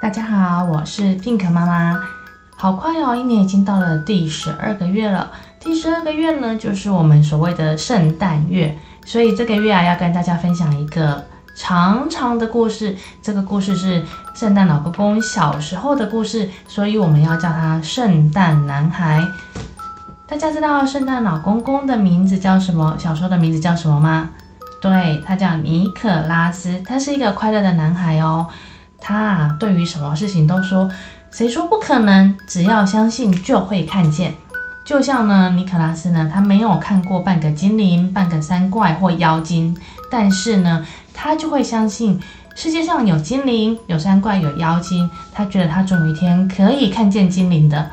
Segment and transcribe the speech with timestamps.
[0.00, 2.00] 大家好，我是 Pink 妈妈。
[2.56, 5.30] 好快哦，一年已经到了第十二个月了。
[5.60, 8.74] 第十二个月呢，就是我们所谓的圣诞月。
[9.04, 11.22] 所以这个月啊，要跟大家分享一个
[11.54, 12.96] 长长的故事。
[13.20, 14.02] 这个故事是
[14.34, 19.22] 圣诞老公公小时候的故事，所以我们要叫他圣诞男孩。
[20.26, 22.96] 大家知道圣诞老公公的名字叫什么？
[22.98, 24.30] 小时候的名字叫什么吗？
[24.80, 28.46] 对，他叫尼可拉斯，他是一个快乐的男孩哦。
[29.00, 30.90] 他啊，对于什么事情都说，
[31.30, 32.36] 谁说不可能？
[32.46, 34.34] 只要相信就会看见。
[34.84, 39.76] 就像呢，尼可拉斯呢，他没有看过半个精灵、半个山怪或妖精，
[40.10, 42.20] 但是呢，他就会相信
[42.56, 45.08] 世界上有精灵、有山怪、有妖精。
[45.32, 47.88] 他觉得他总有一天可以看见精灵的。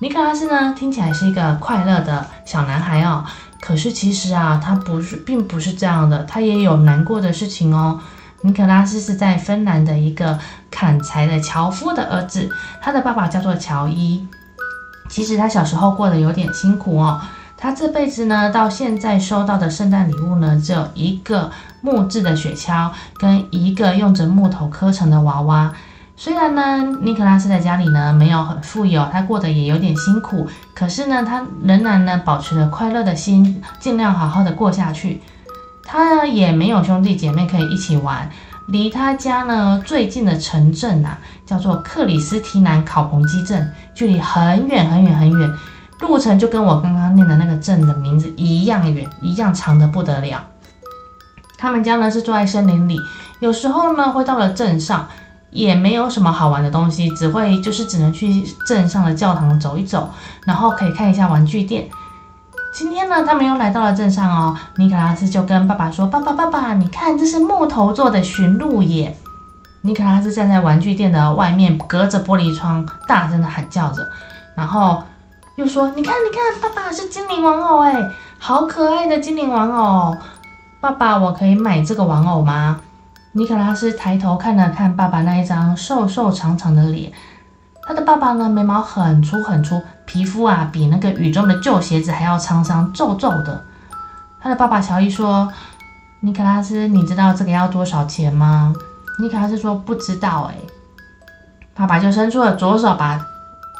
[0.00, 3.24] 尼可拉斯呢，听起来是一个快乐的小男孩哦。
[3.60, 8.00] 可是其实啊，他不是，并不是这样的，他也有难过的事情哦。
[8.42, 10.38] 尼可拉斯是在芬兰的一个
[10.70, 12.48] 砍柴的樵夫的儿子，
[12.80, 14.26] 他的爸爸叫做乔伊。
[15.08, 17.20] 其实他小时候过得有点辛苦哦。
[17.56, 21.50] 他这辈子呢，到现在收到的圣诞礼物呢，只有一个
[21.82, 25.70] 木质的雪橇跟一个用着木头刻成的娃娃。
[26.16, 35.20] 虽然呢，尼可拉斯在家里呢没有很富有，他过得也有点辛苦，可是呢，他仍然呢保持着快乐的心，尽量好好的过下去。
[35.84, 38.30] 他呢也没有兄弟姐妹可以一起玩，
[38.68, 45.52] 离他家呢最近的城镇啊，叫做克里斯提南考彭基镇，距离很远很远很远，
[46.00, 50.44] 路程就跟我刚刚念的那个镇的名字一样远，一样长得不得了。
[51.58, 52.98] 他们家呢是住在森林里，
[53.40, 55.08] 有时候呢会到了镇上，
[55.50, 60.08] 也没有什么好玩的东西，只会就是只能去镇上的教堂走一走，
[60.46, 61.88] 然后可以看一下玩具店。
[62.72, 64.56] 今天呢，他们又来到了镇上哦。
[64.76, 69.16] 尼可拉斯就跟爸爸说：“爸爸，爸爸，你看，这是木头做的驯鹿耶。”
[69.82, 74.08] 尼可拉斯站在玩具店的外面，隔着玻璃窗，大声的喊叫着，
[74.54, 75.02] 然后
[75.56, 77.92] 又说：“你看，你看，爸爸是精灵玩偶哎，
[78.38, 80.16] 好可爱的精灵玩偶！
[80.80, 82.80] 爸爸，我可以买这个玩偶吗？”
[83.32, 87.12] 尼可拉斯抬头看了看爸爸那一张瘦瘦长长的脸。
[87.86, 93.64] 他的爸爸呢，眉毛很粗很粗，皮肤啊比那个雨中的旧鞋子还要沧桑皱皱的。
[94.40, 95.52] 他的爸爸乔伊说
[96.20, 98.72] ：“尼可拉斯，你知道这个要多少钱吗？”
[99.20, 100.54] 尼可拉斯说：“不知道。”哎，
[101.74, 103.20] 爸爸就伸出了左手，把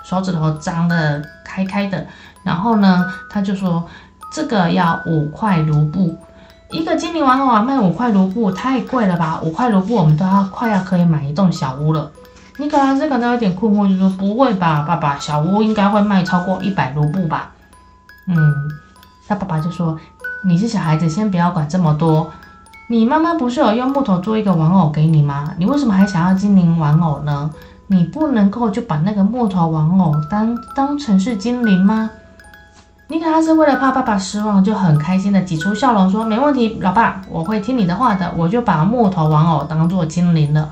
[0.05, 2.07] 手指头张得开开的，
[2.45, 3.87] 然后呢，他就说
[4.35, 6.19] ：“这个要五块卢布，
[6.71, 9.41] 一个精灵玩偶啊，卖五块卢布，太贵了吧？
[9.43, 12.11] 五块卢布，我们都要快要可以买一栋小屋了。”
[12.61, 17.53] 尼可拉斯感到有点困惑，就说：“不会吧，爸爸，小屋应该会卖超过一百卢布吧？”
[18.29, 18.37] 嗯，
[19.27, 19.99] 他爸爸就说
[20.45, 22.31] ：“你是小孩子，先不要管这么多。
[22.91, 25.51] 你妈妈不是有用木头做一个玩偶给你吗？
[25.57, 27.51] 你为什么还想要精灵玩偶呢？
[27.87, 32.11] 你不能够就把那个木头玩偶当当成是精灵吗？”
[33.09, 40.69] 尼可拉斯为了怕爸爸失望，就很开心的挤出笑容说：“没问题，老爸，我会听你的话的，我就把木头玩偶当做精灵了。”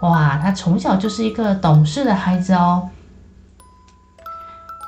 [0.00, 2.88] 哇，他从小就是一个懂事的孩子哦。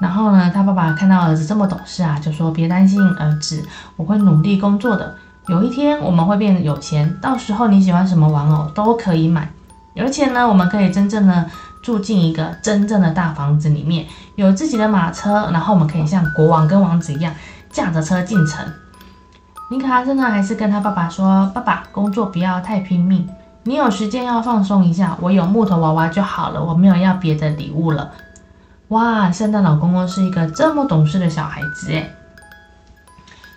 [0.00, 3.66] 然后呢，他爸爸看到儿子这么懂事啊，就说：“别担心，儿子，
[3.96, 5.14] 我会努力工作的。
[5.48, 9.50] 有一天我们会变得有钱，到时候你喜欢什么玩偶都可以买。
[9.96, 11.50] 而且呢，我们可以真正的
[11.82, 17.34] 住进一个真正的大房子里面，有自己的马车，然后我们可以像国王跟王子一样
[17.70, 18.64] 驾着车进城。”
[19.70, 23.28] 尼可拉斯呢，还是跟他爸爸说：“爸爸，工作不要太拼命。”
[23.64, 28.10] 你有时间要放松一下，我有木头娃娃就好了，我没有要别的礼物了。
[28.88, 32.10] 哇，圣诞老公公是一个这么懂事的小孩子诶。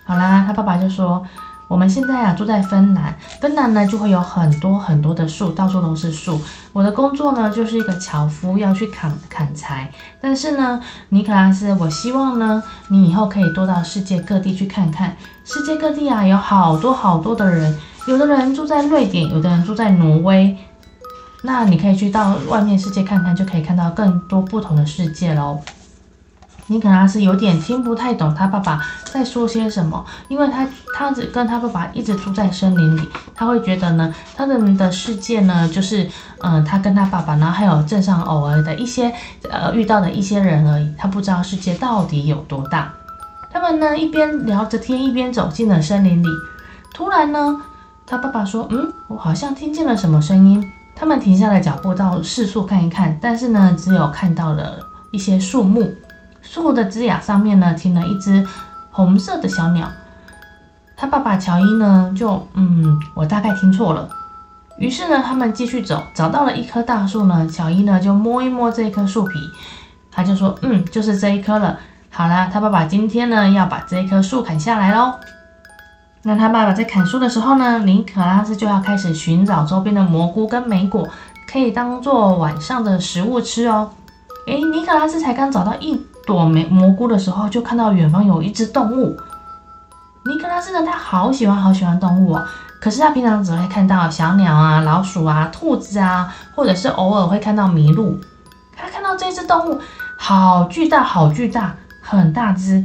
[0.04, 1.24] 好啦，他爸爸就说，
[1.68, 6.38] 我们现在啊住在芬兰，芬兰呢就会有很多很多的树，到处都是树。
[6.74, 9.90] 我的工作呢就是一个樵夫，要去砍砍柴。
[10.20, 15.16] 但是呢，尼克拉斯，我希望呢你以后可以多到世界各地去看看，
[15.46, 17.78] 世界各地啊有好多好多的人。
[18.06, 20.56] 有的人住在瑞典，有的人住在挪威，
[21.42, 25.60] 那你可以去到外面世界看看，就可以看到更多不同的世界喽。
[26.66, 30.66] 尼可拉斯有点听不太懂他爸爸在说些什么，因为他
[30.96, 36.04] 他只跟他爸爸一直住在森林里，他会觉得呢，他们的世界呢就是
[36.40, 39.12] 嗯、呃，他跟他爸爸，然后还有镇上偶尔的一些
[39.50, 42.92] 呃遇到的一些人而已，他不知道世界到底有多大。
[43.52, 46.28] 他们呢一边聊着天，一边走进了森林里，
[46.92, 47.60] 突然呢。
[48.12, 50.62] 他爸爸说：“嗯，我好像听见了什么声音。”
[50.94, 54.78] 他们停下了脚步，到四处看一看，但是呢，只有看到了
[55.12, 55.90] 一些树木，
[56.42, 58.46] 树的枝桠上面呢，停了一只
[58.90, 59.88] 红色的小鸟。
[60.94, 64.06] 他爸爸乔伊呢，就嗯，我大概听错了。
[64.76, 67.48] 于是呢，他们继续走，找到了一棵大树呢。
[67.50, 69.38] 乔伊呢就摸一摸这一棵树皮，
[70.10, 71.80] 他就说：“嗯，就是这一棵了。”
[72.12, 75.14] 好啦，他爸爸今天呢要把这一棵树砍下来喽。
[76.24, 81.08] 那他爸爸在砍树的时候呢，尼可拉斯就要开始寻找周边的蘑菇跟莓果，
[81.50, 83.90] 可以当做晚上的食物吃哦。
[84.46, 89.16] 诶，尼可拉斯才刚找到一朵莓蘑菇的时候，就看到远方有一只动物。
[90.24, 92.44] 尼可拉斯呢，他好喜欢好喜欢动物哦。
[92.80, 98.16] 可是他平常只会看到小鸟啊、老鼠啊、兔子啊，或者是偶尔会看到麋鹿。
[98.76, 99.80] 他看到这只动物，
[100.16, 102.84] 好巨大，好巨大，很大只，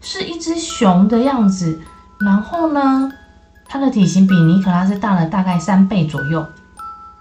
[0.00, 1.78] 是一只熊的样子。
[2.24, 3.10] 然后呢，
[3.66, 6.46] 它的体型比尼可拉斯大了大概三倍左右。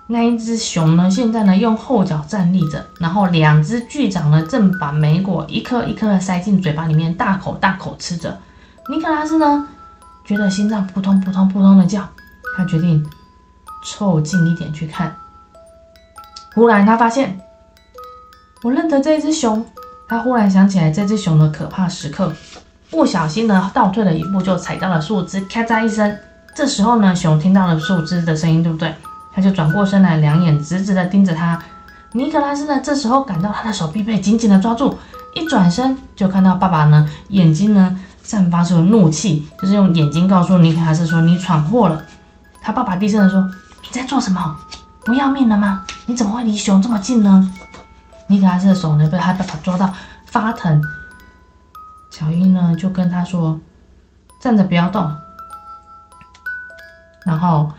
[0.08, 8.36] 那一只熊呢，现在呢用后脚站立着，然后两只巨掌呢正把莓果一颗一颗的塞进嘴巴里面，大口大口吃着。
[8.90, 9.68] 尼可拉斯呢，
[10.26, 12.02] 觉得心脏扑通扑通扑通的叫，
[12.58, 13.06] 他决定
[13.86, 15.16] 凑近一点去看。
[16.56, 17.40] 忽然他发现，
[18.64, 19.64] 我认得这只熊。
[20.08, 22.34] 他忽然想起来这只熊的可怕时刻，
[22.90, 26.18] 不小心呢倒退了一步，就踩到了树枝，咔嚓一声。
[26.56, 28.94] 这时候呢，熊听到了树枝的声音，对不对？
[29.34, 31.60] 他就转过身来，两眼直直的盯着他。
[32.14, 34.98] 尼可拉斯呢，这时候感到他的手臂被紧紧的抓住，
[35.36, 38.00] 一转身就看到爸爸呢，眼睛呢。
[38.22, 42.00] 散发出怒气，就是用眼睛告诉尼可拉斯说：“你闯祸了。”
[42.62, 43.42] 他爸爸低声的说
[43.82, 44.56] ：“你在做什么？
[45.04, 45.84] 不要命了吗？
[46.06, 47.52] 你怎么会离熊这么近呢？”
[48.28, 49.92] 尼可拉斯的手呢被他爸爸抓到
[50.28, 50.80] 发疼。
[52.12, 53.60] 乔伊呢就跟他说
[54.42, 55.10] ：“站着不要动。”
[57.26, 57.72] 然后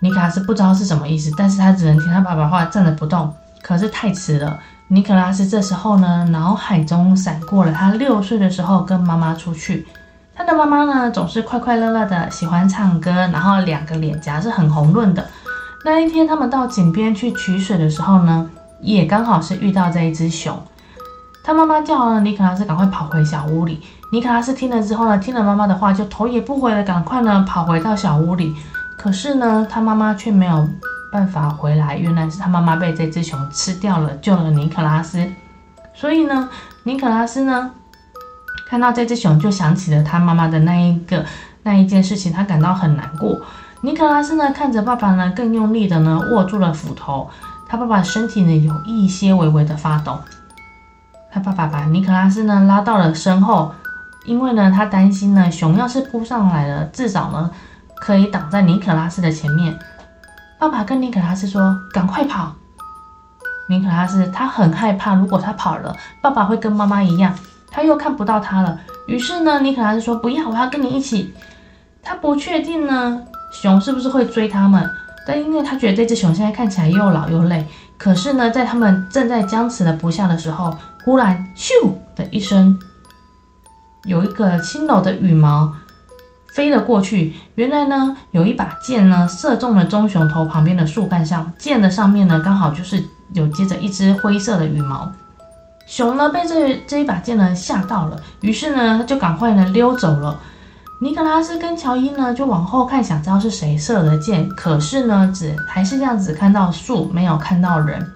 [0.00, 3.34] 尼可拉斯不知道是什么意思，但是他只能听他爸爸话，站着不动。
[3.62, 4.58] 可是太迟了。
[4.88, 9.86] 尼可拉斯这时候呢，脑海中闪过了他六岁的时候跟妈妈出去。
[10.34, 15.26] 他的妈妈呢，总是快快乐乐的，喜欢唱歌，然后两个脸颊是很红润的。
[15.84, 18.50] 那一天他们到井边去取水的时候呢，
[18.80, 20.60] 也刚好是遇到这一只熊。
[21.44, 23.80] 他妈妈叫了尼可拉斯赶快跑回小屋里。
[24.10, 28.56] 尼可拉斯听了之后呢，听了妈妈的话，就头也不回的赶快呢跑回到小屋里。
[28.98, 30.68] 可是呢，他妈妈却没有。
[31.12, 35.24] 办法回来，原来是他妈妈被这只熊吃掉了，救了尼可拉斯。
[35.94, 36.50] 所以呢，
[36.82, 37.70] 尼可拉斯呢
[38.68, 41.24] 看到这只熊，就想起了他妈妈的那一个
[41.62, 43.40] 那一件事情，他感到很难过。
[43.82, 47.30] 尼可拉斯呢看着爸爸呢，更用力的呢握住了斧头，
[47.68, 50.18] 他爸爸身体呢有一些微微的发抖。
[51.34, 53.74] 他爸爸把尼可拉斯呢拉到了身后，
[54.24, 57.50] 因为呢他担心呢熊要是扑上来了，至少呢
[57.96, 59.76] 可以挡在尼可拉斯的前面。
[60.60, 62.52] 爸爸跟尼可拉斯说：“赶快跑！”
[63.68, 67.34] 尼可拉斯他很害怕，如果他跑了，爸爸会跟妈妈一样，
[67.68, 68.78] 他又看不到他了。
[69.08, 71.34] 于是呢，尼可拉斯说：“不要，我要跟你一起。”
[72.00, 73.20] 他不确定呢，
[73.50, 74.88] 熊是不是会追他们？
[75.26, 77.66] 但因为他觉得这只熊现在看起来又老又累。
[77.96, 82.78] 可是呢，在他们正在僵持的不下的时候，忽然咻的一声，
[84.04, 85.72] 有一个轻柔的羽毛。
[86.54, 93.02] 飞了过去，原来呢，有一把箭呢，射中了棕熊头旁边的树干上，箭的上面呢，刚好就是
[93.32, 95.10] 有接着一只灰色的羽毛。
[95.84, 100.40] 熊呢，被这这一把箭呢吓到了，于是呢，就赶快呢溜走了。
[101.00, 108.12] 尼可拉斯跟乔伊呢，就往后看，想知道是谁射的箭，可是呢，只还是这样子看到树，没有看到人。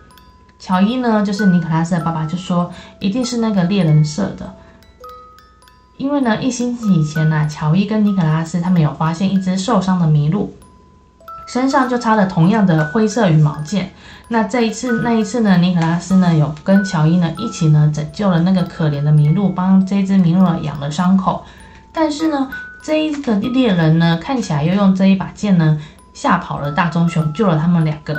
[0.58, 4.54] 乔伊呢，就是尼可拉斯的爸爸，就说一定是那个猎人射的。
[5.96, 10.54] 因为呢，一星期以前呢、乔伊跟尼可拉斯他们有发现一只受伤的麋鹿，
[11.46, 13.92] 身上就插了同样的灰色羽毛箭。
[14.28, 21.44] 那这一次，那一次呢，尼可拉斯呢有跟乔伊呢一起呢拯救了那个可怜的麋鹿，帮这只麋鹿养了伤口。
[21.92, 22.48] 但是呢，
[22.82, 25.80] 这一个猎人呢看起来又用这一把剑呢
[26.12, 28.14] 吓跑了大棕熊，救了他们两个。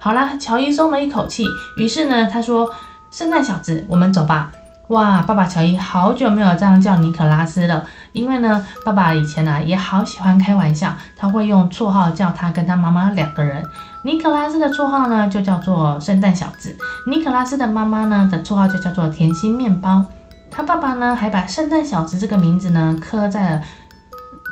[0.00, 1.44] 好啦，乔伊松了一口气，
[1.76, 2.70] 于是呢他说
[3.10, 4.52] ：“圣诞小子，我们走吧。”
[4.88, 13.62] 哇，爸爸乔伊好久没有这样叫尼可拉斯了，因为呢，爸爸以前呢、啊、也好喜欢开玩笑，他会用绰号叫他跟他妈妈两个人。
[14.02, 16.74] 尼可拉斯的绰号呢就叫做圣诞小子，
[17.06, 20.02] 尼可拉斯的妈妈呢的绰号就叫做甜心面包。
[20.50, 23.62] 他爸爸呢还把圣诞小子这个名字呢刻在了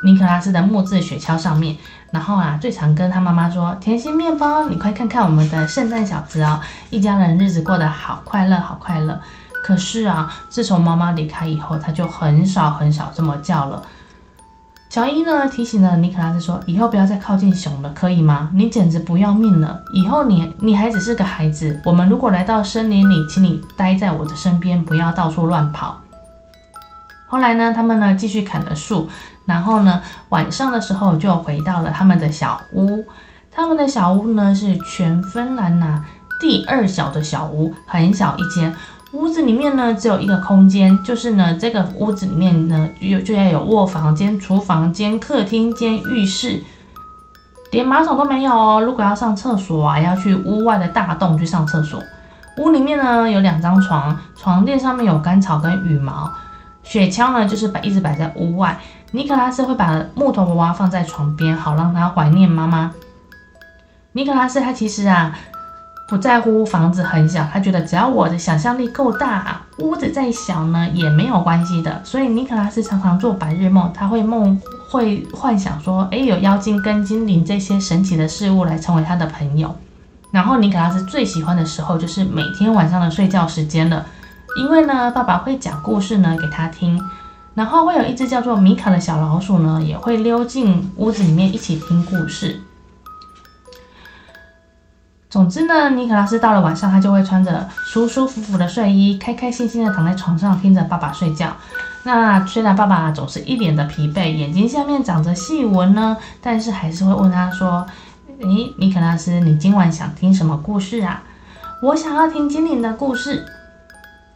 [0.03, 1.75] 尼克拉斯的木质雪橇上面，
[2.11, 9.19] 然后啊最常跟他妈妈说：“甜心面包，你快看看我们的圣诞小子哦，一家人日子过得好快乐，好快乐。”
[9.63, 13.83] 可是啊，自从妈妈离开以后，他就很少很少这么叫了。
[14.89, 18.49] 乔伊呢提醒了尼克拉斯说：“以后不要再靠近熊了，可以吗？
[18.53, 19.81] 你简直不要命了！
[19.91, 21.81] 以后你你还只是个孩子。
[21.83, 25.99] 我们如果来到森林里，请你待在我的身边，不要到处乱跑。”
[27.27, 29.09] 后来呢，他们呢继续砍了树，
[29.45, 33.05] 然后呢晚上的时候就回到了他们的小屋。
[33.51, 36.05] 他们的小屋呢是全芬兰呐
[36.39, 38.73] 第二小的小屋，很小一间。
[39.13, 46.61] 屋子里面呢只有一个空间，就是呢这个屋子里面呢有就要有卧房间、厨房间、客厅间、浴室，
[47.71, 48.81] 连马桶都没有哦。
[48.81, 52.01] 如果要上厕所啊，要去屋外的大洞去上厕所。
[52.57, 56.31] 屋里面呢有两张床，床垫上面有干草跟羽毛。
[56.87, 58.79] 雪橇呢就是摆一直摆在屋外。
[59.11, 62.91] 尼可拉斯会把木头娃娃放在床边，好让他怀念妈妈。
[64.13, 65.37] 尼可拉斯他其实啊
[66.09, 72.01] 不在乎房子很小，他觉得只要我的想象力够大，屋子再小呢也没有关系的。
[72.03, 79.75] 所以尼可拉斯常常做白日梦，他会梦会幻想说，诶，有妖精跟精灵这些神奇的事物来成为他的朋友。
[80.31, 84.05] 然后尼可拉斯最喜欢的时候就是每天晚上的睡觉时间了，
[84.57, 86.99] 因为呢爸爸会讲故事呢给他听，
[87.53, 92.59] 然后会有一只叫做米卡的小老鼠呢也会溜进屋子里面一起听故事。
[95.29, 101.55] 总之呢，尼可拉斯到了晚上，他就会穿着舒舒服服的睡衣，开开心心的躺在床上，听着爸爸睡觉。
[102.03, 107.85] 那虽然爸爸总是一脸的疲惫，眼睛下面长着细纹呢，但是还是会问他说
[108.39, 111.21] ：“诶，尼可拉斯，你今晚想听什么故事啊
[111.83, 113.45] ？”“我想要听精灵的故事。”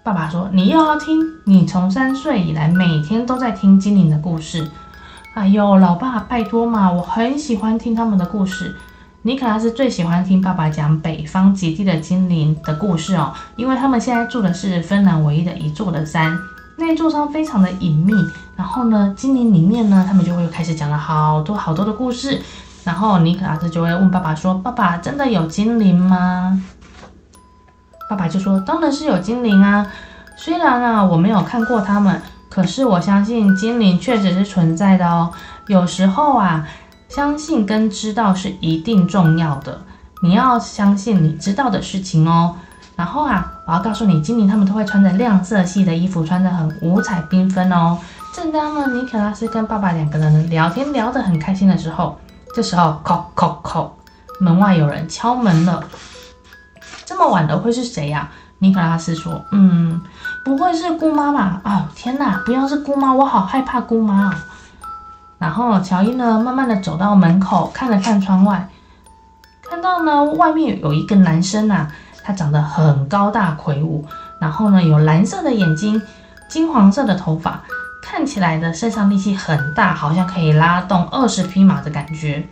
[0.04, 1.20] 爸爸说：“你又要听？
[1.46, 4.68] 你从三岁以来每天都在听精灵的故事。
[5.36, 8.76] ”“哎呦，老爸，拜托嘛，我很喜欢听他们的故事。”
[9.22, 16.36] 尼可拉斯最喜欢听爸爸讲北方极地的精灵的故事哦，因为他们现在住的是芬兰唯一的一座的山，
[16.78, 18.14] 那座山非常的隐秘。
[18.56, 22.42] 然后呢，精灵里面呢，他们就会开始讲了好多好多的故事。
[22.84, 26.60] 然后尼可拉斯就会问爸爸说：“爸爸，真的有精灵吗？”
[28.12, 29.88] 爸爸就说：“当然是有精灵啊，
[30.36, 35.32] 虽然啊我没有看过他们，可是我相信精灵确实是存在的哦。
[35.68, 36.68] 有时候啊。”
[37.12, 39.82] 相信跟知道是一定重要的，
[40.24, 42.56] 你要相信你知道的事情哦。
[42.96, 47.98] 然后啊，我要告诉你，精灵他们都会穿着亮色系的衣服，穿得很五彩缤纷哦。
[48.34, 52.18] 正当呢，尼可拉斯跟爸爸两个人聊天聊得很开心的时候，
[52.56, 53.90] 这时候，叩叩叩，
[54.40, 55.84] 门外有人敲门了。
[57.12, 58.30] 这么晚的，会是谁呀？
[58.60, 60.02] 尼可拉斯说：“嗯，
[60.46, 61.60] 不会是姑妈吧？
[61.66, 64.34] 哦，天哪，不要是姑妈，我好害怕姑妈哦。”
[65.38, 68.66] 然后乔伊呢，慢慢的走到门口，看了看窗外，
[69.70, 71.92] 看到呢，外面有一个男生呐、啊，
[72.24, 74.06] 他长得很高大魁梧，
[74.40, 76.02] 然后呢，有蓝色的眼睛，
[76.48, 77.62] 金黄色的头发，
[78.02, 82.48] 看起来的身上力气很大，好像可以拉动二十匹马的感觉，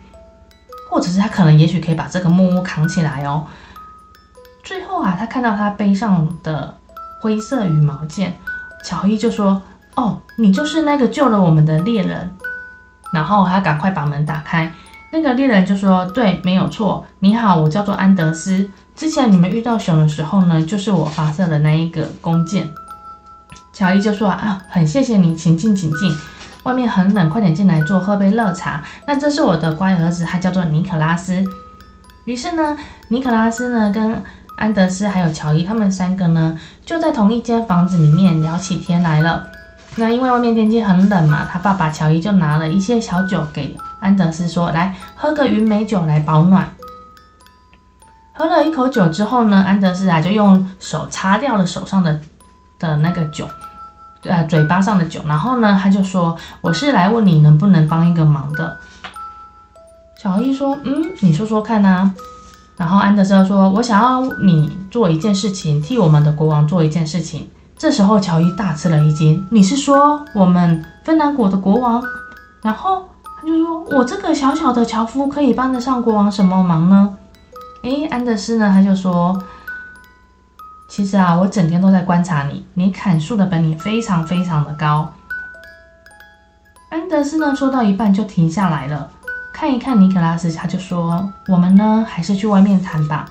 [0.90, 3.46] 或者是他可能也许可以把这个木屋扛起来哦。
[4.62, 6.74] 最后啊，他看到他背上的
[7.20, 8.36] 灰色羽毛剑，
[8.84, 9.60] 乔伊就说
[9.96, 12.30] ：“哦，你就是那个救了我们的猎人。”
[13.12, 14.72] 然后他赶快把门打开，
[15.10, 17.04] 那个猎人就说：“对，没有错。
[17.18, 18.70] 你好，我叫做安德斯。
[18.94, 22.70] 之前你们遇到熊的时候呢，就是我发射的那一个弓箭。”
[23.72, 26.14] 乔伊就说：“啊，很谢谢你，请进，请进。
[26.64, 28.84] 外面很冷，快点进来坐，喝杯热茶。
[29.06, 31.42] 那这是我的乖儿子，他叫做尼可拉斯。”
[32.26, 32.76] 于是呢，
[33.08, 34.22] 尼可拉斯呢跟
[34.60, 39.48] 安德斯还有乔伊他们三个呢，就在同一间房子里面聊起天来了。
[39.96, 46.68] 那因为外面天气很冷嘛，他爸爸乔伊就拿了一些小酒给安德斯说：“来喝个云梅酒来保暖。”
[48.36, 52.20] 喝了一口酒之后呢，安德斯啊就用手擦掉了手上的
[52.78, 53.48] 的那个酒，
[54.24, 55.22] 呃，嘴巴上的酒。
[55.26, 58.76] 然后呢，他就说：“我是来问你能不能帮一个忙的。”
[60.20, 62.14] 乔伊说：“嗯，你说说看啊。”
[62.80, 67.46] 然后安德斯说：“我想要你做一件事情，替我们的国王做一件事情。”
[67.76, 69.46] 这时候，乔伊大吃了一惊。
[69.50, 72.02] 你是说我们芬兰国的国王？
[72.62, 73.06] 然后
[73.38, 77.14] 他就说：“我这个小小的樵夫可以帮得上国王什么忙呢？”
[77.84, 78.70] 诶，安德斯呢？
[78.72, 79.38] 他就说
[80.88, 85.12] ：“其实啊，我整天都在观察你，你砍树的本领非常非常的高。”
[86.88, 89.10] 安德斯呢，说到一半就停下来了，
[89.60, 93.26] 看一看尼可拉斯，他就说：“我们呢，还是去外面谈吧。”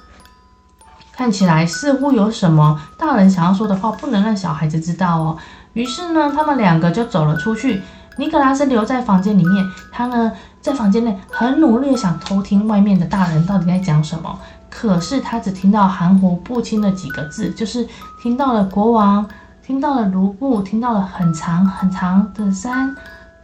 [1.11, 5.35] 看起来似乎有什么大人想要说的话，不能让小孩子知道哦。
[5.73, 7.81] 于是呢，他们两个就走了出去。
[8.17, 10.31] 尼可拉斯留在房间里面，他呢
[10.61, 14.39] 在房间内很努力的想偷听外面的大人到底在讲什么。
[14.69, 17.87] 可是他只听到含糊不清的几个字，就是
[18.21, 19.27] 听到了国王，
[19.65, 22.95] 听到了卢布，听到了很长很长的山，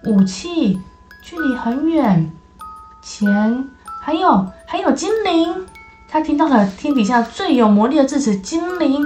[0.03, 0.79] 武器，
[1.23, 2.31] 距离很远，
[3.05, 3.67] 钱，
[4.01, 5.65] 还有还有精灵。
[6.09, 9.05] 他听到了天底下最有魔力的字词“精灵”，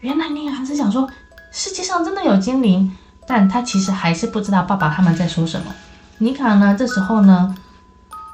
[0.00, 1.08] 原来尼可拉斯想说
[1.52, 2.96] 世界上真的有精灵，
[3.26, 5.66] 但他其实还是不知道爸爸他们在说什么。
[6.18, 7.54] 尼卡呢，这时候呢，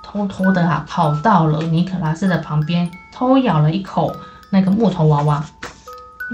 [0.04, 4.14] 偷偷的啊跑到了尼可拉斯的旁边，偷咬了一口
[4.50, 5.44] 那个木头娃娃。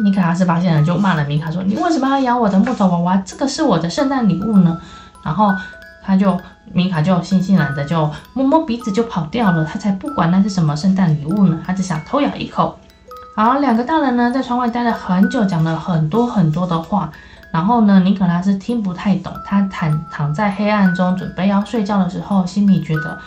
[0.05, 3.17] 尼可拉斯发现了，就骂了尼卡说：“你为什么要咬我的木头娃娃？
[3.19, 4.81] 这个是我的圣诞礼物呢。”
[5.23, 5.55] 然后
[6.03, 6.41] 他就
[6.73, 9.65] 米卡就悻悻然的就摸摸鼻子就跑掉了。
[9.65, 12.79] 他才不管那是什么圣诞礼物呢，他只想偷咬一口。
[13.37, 17.11] 好，两个大人呢在窗外待了很久，讲了很多很多的话。
[17.53, 23.19] 然后呢，尼可拉斯听不太懂，他躺躺在黑暗中准备要睡觉的时候，心里觉得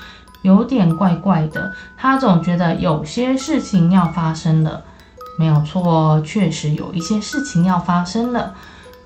[0.42, 1.72] 有点怪怪的。
[1.96, 4.82] 他总觉得有些事情要发生了。
[5.38, 8.54] 没有错，确实有一些事情要发生了。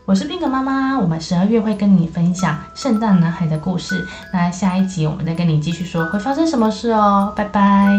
[0.09, 4.07] 我是 Pink 妈妈，我们十二月会跟你分享圣诞男孩的故事。
[4.33, 7.95] 那下一集我们再跟你继续说会发生什么事哦，拜拜。